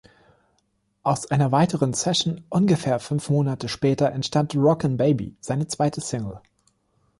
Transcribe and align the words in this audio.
Aus 1.03 1.27
einer 1.29 1.51
weiteren 1.51 1.93
Session 1.93 2.43
ungefähr 2.49 2.99
fünf 2.99 3.29
Monate 3.29 3.69
später 3.69 4.11
entstand 4.11 4.55
"Rockin‘ 4.55 4.97
Baby", 4.97 5.35
seine 5.41 5.67
zweite 5.67 6.01
Single. 6.01 6.41